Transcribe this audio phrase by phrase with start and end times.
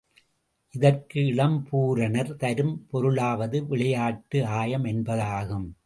[0.73, 5.73] இதற்கு இளம்பூரணர் தரும் பொருளாவது விளையாட்டு ஆயம் என்பதாகும்.